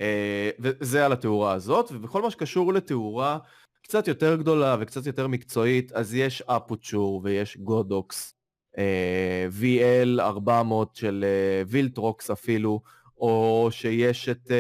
[0.01, 3.39] אה, וזה על התאורה הזאת, ובכל מה שקשור לתאורה
[3.83, 8.35] קצת יותר גדולה וקצת יותר מקצועית, אז יש Aputure ויש Godox,
[8.79, 11.25] אה, VL 400 של
[11.69, 12.81] Viltrox אפילו,
[13.19, 14.51] או שיש את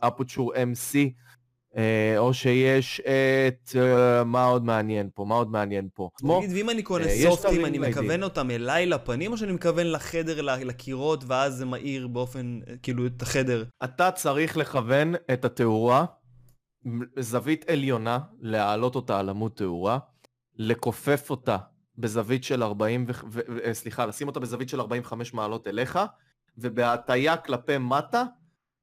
[0.00, 1.08] Aputure MC, אה,
[2.18, 3.76] או שיש את...
[3.76, 5.24] אה, מה עוד מעניין פה?
[5.24, 6.08] מה עוד מעניין פה?
[6.18, 10.40] תגיד, ואם אני קונה אה, סופטים, אני מכוון אותם אליי לפנים, או שאני מכוון לחדר,
[10.42, 13.64] לקירות, ואז זה מאיר באופן, כאילו, את החדר?
[13.84, 16.04] אתה צריך לכוון את התאורה,
[17.18, 19.98] זווית עליונה, להעלות אותה על עמוד תאורה,
[20.54, 21.56] לכופף אותה
[21.98, 23.40] בזווית של 40, ו...
[23.72, 25.98] סליחה, לשים אותה בזווית של 45 מעלות אליך,
[26.58, 28.24] ובהטייה כלפי מטה,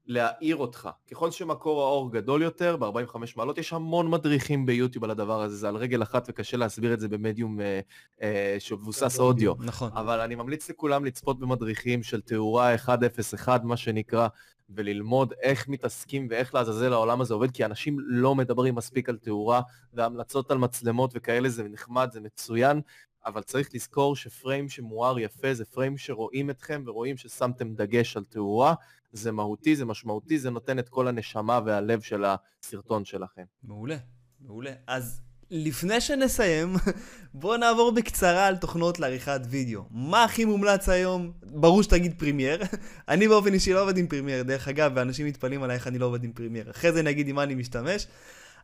[0.06, 0.89] להעיר אותך.
[1.12, 5.68] ככל שמקור האור גדול יותר, ב-45 מעלות, יש המון מדריכים ביוטיוב על הדבר הזה, זה
[5.68, 7.80] על רגל אחת וקשה להסביר את זה במדיום אה,
[8.22, 9.54] אה, שמבוסס אודיו.
[9.60, 9.92] נכון.
[9.94, 14.28] אבל אני ממליץ לכולם לצפות במדריכים של תאורה 101, מה שנקרא,
[14.70, 19.62] וללמוד איך מתעסקים ואיך לעזאזל העולם הזה עובד, כי אנשים לא מדברים מספיק על תאורה,
[19.94, 22.82] והמלצות על מצלמות וכאלה זה נחמד, זה מצוין,
[23.26, 28.74] אבל צריך לזכור שפריים שמואר יפה זה פריים שרואים אתכם ורואים ששמתם דגש על תאורה,
[29.12, 33.44] זה מהותי, זה משמעותי, זה נותן את כל הנשמה והלב של הסרטון שלכם.
[33.64, 33.98] מעולה,
[34.40, 34.72] מעולה.
[34.88, 36.76] אז לפני שנסיים,
[37.34, 39.84] בואו נעבור בקצרה על תוכנות לעריכת וידאו.
[39.92, 41.32] מה הכי מומלץ היום?
[41.44, 42.62] ברור שתגיד Premiere.
[43.10, 46.06] אני באופן אישי לא עובד עם Premiere, דרך אגב, ואנשים מתפלאים עליי איך אני לא
[46.06, 46.72] עובד עם Premiere.
[46.72, 48.08] אחרי זה אני אגיד עם מה אני משתמש.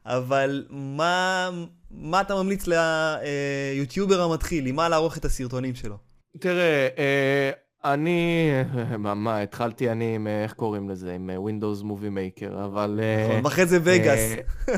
[0.05, 1.49] אבל מה,
[1.91, 4.65] מה אתה ממליץ ליוטיובר המתחיל?
[4.65, 5.97] עם מה לערוך את הסרטונים שלו?
[6.39, 7.51] תראה, אה,
[7.83, 8.51] אני,
[8.97, 11.15] מה, מה, התחלתי אני עם, איך קוראים לזה?
[11.15, 12.99] עם אה, Windows Movie Maker, אבל...
[13.03, 14.19] אה, נכון, ואחרי זה Vegas.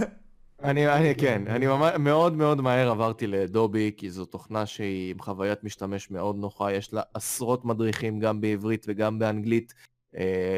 [0.63, 1.65] אני, אני, כן, אני
[1.99, 6.71] מאוד מאוד מהר עברתי ל Adobe, כי זו תוכנה שהיא עם חוויית משתמש מאוד נוחה,
[6.71, 9.90] יש לה עשרות מדריכים גם בעברית וגם באנגלית, אה,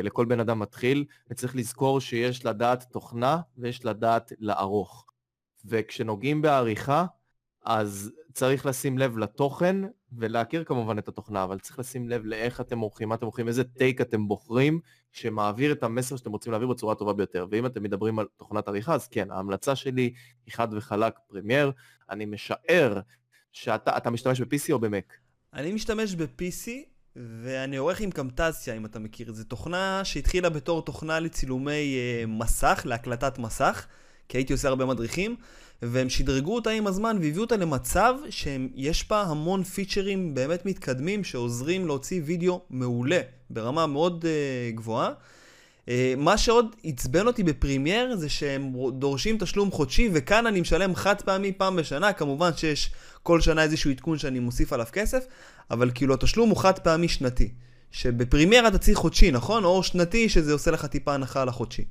[0.04, 5.06] לכל בן אדם מתחיל, וצריך לזכור שיש לדעת תוכנה ויש לדעת לערוך.
[5.66, 7.06] וכשנוגעים בעריכה,
[7.66, 9.76] אז צריך לשים לב לתוכן
[10.18, 13.64] ולהכיר כמובן את התוכנה, אבל צריך לשים לב לאיך אתם עורכים, מה אתם עורכים, איזה
[13.64, 14.80] טייק אתם בוחרים,
[15.12, 17.48] שמעביר את המסר שאתם רוצים להעביר בצורה הטובה ביותר.
[17.52, 20.14] ואם אתם מדברים על תוכנת עריכה, אז כן, ההמלצה שלי
[20.46, 21.72] היא חד וחלק פרמייר.
[22.10, 23.00] אני משער
[23.52, 25.14] שאתה משתמש ב-PC או ב-Mac?
[25.54, 26.72] אני משתמש ב-PC,
[27.16, 29.34] ואני עורך עם Camtasia, אם אתה מכיר.
[29.34, 33.86] זו תוכנה שהתחילה בתור תוכנה לצילומי אה, מסך, להקלטת מסך,
[34.30, 35.36] כי הייתי עושה הרבה מדריכים,
[35.82, 41.88] והם שדרגו אותה עם הזמן והביאו אותה למצב שיש בה המון פיצ'רים באמת מתקדמים שעוזרים
[41.88, 45.12] להוציא וידאו מעולה, ברמה מאוד אה, גבוהה.
[45.86, 50.96] אה, מה שעוד עצבן אותי ב Premiere זה שהם דורשים תשלום חודשי וכאן אני משלם
[50.96, 52.92] חד פעמי פעם בשנה, כמובן שיש
[53.24, 55.26] כל שנה איזשהו עדכון שאני מוסיף עליו כסף,
[55.72, 57.54] אבל כאילו התשלום הוא חד פעמי שנתי.
[57.92, 59.64] שב Premiere אתה צריך חודשי, נכון?
[59.64, 61.86] או שנתי שזה עושה לך טיפה הנחה על החודשי.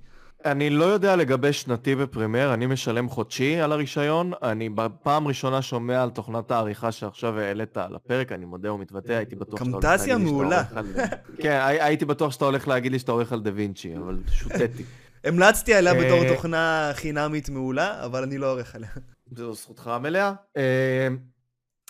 [0.45, 4.33] אני לא יודע לגבי שנתי ב Premiere, אני משלם חודשי על הרישיון.
[4.43, 9.37] אני בפעם ראשונה שומע על תוכנת העריכה שעכשיו העלית על הפרק, אני מודה ומתוודה, הייתי
[9.37, 10.87] בטוח שאתה הולך להגיד לי שאתה עורך על...
[11.43, 14.83] כן, הייתי בטוח שאתה הולך להגיד לי שאתה עורך על דה וינצ'י, אבל שוטטי.
[15.25, 18.91] המלצתי עליה בתור אה, תוכנה חינמית מעולה, אבל אני לא עורך עליה.
[19.37, 20.33] זו זכותך המלאה.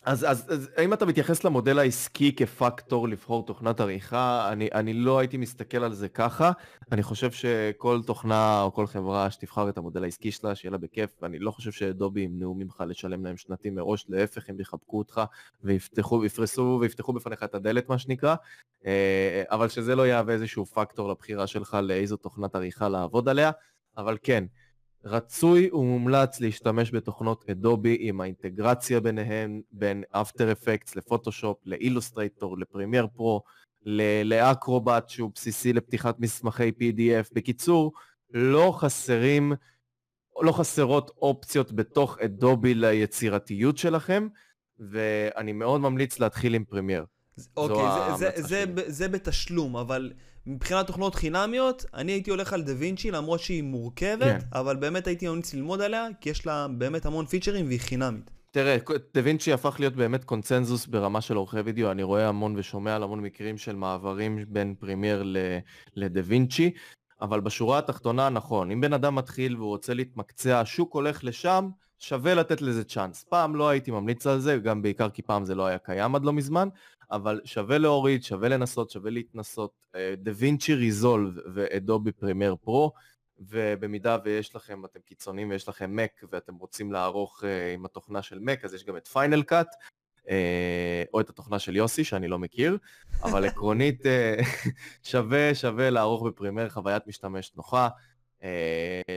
[0.04, 4.48] אז, אז, אז האם אתה מתייחס למודל העסקי כפקטור לבחור תוכנת עריכה?
[4.52, 6.52] אני, אני לא הייתי מסתכל על זה ככה.
[6.92, 11.10] אני חושב שכל תוכנה או כל חברה שתבחר את המודל העסקי שלה, שיהיה לה בכיף,
[11.22, 15.20] ואני לא חושב שדובי ימנעו ממך לשלם להם שנתי מראש, להפך, הם יחבקו אותך
[15.64, 18.34] ויפתחו, ויפרסו ויפתחו בפניך את הדלת, מה שנקרא,
[18.86, 23.50] אה, אבל שזה לא יהווה איזשהו פקטור לבחירה שלך לאיזו תוכנת עריכה לעבוד עליה,
[23.96, 24.44] אבל כן,
[25.04, 33.42] רצוי ומומלץ להשתמש בתוכנות Adobe עם האינטגרציה ביניהן, בין אפטר אפקטס לפוטושופ, לאילוסטרייטור, לפרימייר פרו,
[34.24, 37.30] לאקרובט שהוא בסיסי לפתיחת מסמכי PDF.
[37.32, 37.92] בקיצור,
[38.30, 39.52] לא חסרים,
[40.40, 44.28] לא חסרות אופציות בתוך Adobe ליצירתיות שלכם,
[44.78, 47.04] ואני מאוד ממליץ להתחיל עם Premiere.
[47.56, 50.12] אוקיי, זה, זה, זה, זה בתשלום, אבל
[50.46, 54.38] מבחינת תוכנות חינמיות, אני הייתי הולך על דה וינצ'י למרות שהיא מורכבת, כן.
[54.52, 58.30] אבל באמת הייתי ממליץ ללמוד עליה, כי יש לה באמת המון פיצ'רים והיא חינמית.
[58.50, 58.76] תראה,
[59.14, 63.02] דה וינצ'י הפך להיות באמת קונצנזוס ברמה של עורכי וידאו, אני רואה המון ושומע על
[63.02, 65.34] המון מקרים של מעברים בין Premiere
[65.96, 66.70] ל DaVinci,
[67.20, 71.68] אבל בשורה התחתונה נכון, אם בן אדם מתחיל והוא רוצה להתמקצע, השוק הולך לשם,
[72.02, 73.24] שווה לתת לזה צ'אנס.
[73.24, 76.24] פעם לא הייתי ממליץ על זה, גם בעיקר כי פעם זה לא היה קיים עד
[76.24, 76.68] לא מזמן,
[77.10, 79.82] אבל שווה להוריד, שווה לנסות, שווה להתנסות.
[80.16, 82.92] DaVinci Resolve ו Adobe Premiere Pro,
[83.38, 88.38] ובמידה ויש לכם, אתם קיצונים ויש לכם Mac ואתם רוצים לערוך אה, עם התוכנה של
[88.38, 89.74] Mac, אז יש גם את Final Cut,
[90.18, 90.28] אה,
[91.14, 92.78] או את התוכנה של יוסי שאני לא מכיר,
[93.22, 94.68] אבל עקרונית אה,
[95.10, 97.88] שווה שווה לערוך ב Premiere חוויית משתמש נוחה.
[98.42, 98.44] אה,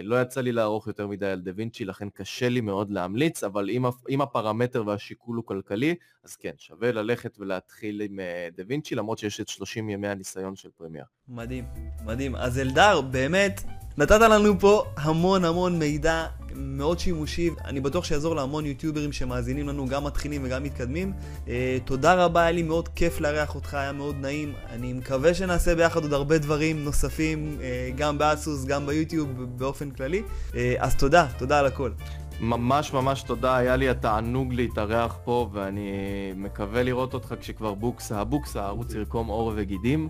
[0.03, 3.69] לא יצא לי לערוך יותר מדי על דה וינצ'י, לכן קשה לי מאוד להמליץ, אבל
[3.69, 8.19] אם, אם הפרמטר והשיקול הוא כלכלי, אז כן, שווה ללכת ולהתחיל עם
[8.55, 11.05] דה וינצ'י, למרות שיש את 30 ימי הניסיון של Premiere.
[11.27, 11.65] מדהים,
[12.05, 12.35] מדהים.
[12.35, 13.61] אז אלדר, באמת,
[13.97, 16.25] נתת לנו פה המון המון מידע
[16.55, 21.13] מאוד שימושי, אני בטוח שיעזור להמון יוטיוברים שמאזינים לנו, גם מתחילים וגם מתקדמים.
[21.45, 21.49] אה,
[21.85, 24.53] תודה רבה, היה לי מאוד כיף לארח אותך, היה מאוד נעים.
[24.69, 27.63] אני מקווה שנעשה ביחד עוד הרבה דברים נוספים, אה,
[27.97, 30.21] גם באסוס, גם ביוטיוב, באופן כללי.
[30.51, 31.91] אה, אז תודה, תודה על הכל.
[32.39, 35.91] ממש ממש תודה, היה לי התענוג להתארח פה ואני
[36.35, 40.09] מקווה לראות אותך כשכבר בוקסה, הבוקסה, הערוץ ירקום עור וגידים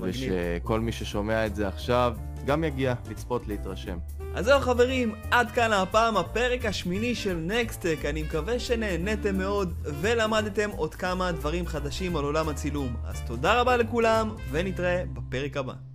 [0.00, 3.98] ושכל מי ששומע את זה עכשיו גם יגיע לצפות להתרשם.
[4.34, 10.70] אז זהו חברים, עד כאן הפעם הפרק השמיני של נקסטק, אני מקווה שנהניתם מאוד ולמדתם
[10.70, 12.96] עוד כמה דברים חדשים על עולם הצילום.
[13.06, 15.72] אז תודה רבה לכולם ונתראה בפרק הבא.